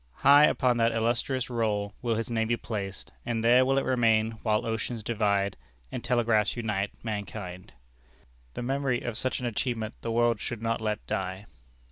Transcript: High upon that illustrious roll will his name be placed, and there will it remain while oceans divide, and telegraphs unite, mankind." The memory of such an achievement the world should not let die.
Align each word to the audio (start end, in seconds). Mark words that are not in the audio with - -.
High 0.25 0.45
upon 0.45 0.77
that 0.77 0.93
illustrious 0.93 1.47
roll 1.47 1.93
will 2.01 2.15
his 2.15 2.31
name 2.31 2.47
be 2.47 2.57
placed, 2.57 3.11
and 3.23 3.43
there 3.43 3.63
will 3.63 3.77
it 3.77 3.85
remain 3.85 4.31
while 4.41 4.65
oceans 4.65 5.03
divide, 5.03 5.57
and 5.91 6.03
telegraphs 6.03 6.57
unite, 6.57 6.89
mankind." 7.03 7.71
The 8.55 8.63
memory 8.63 9.01
of 9.03 9.15
such 9.15 9.39
an 9.41 9.45
achievement 9.45 9.93
the 10.01 10.11
world 10.11 10.39
should 10.39 10.63
not 10.63 10.81
let 10.81 11.05
die. 11.05 11.45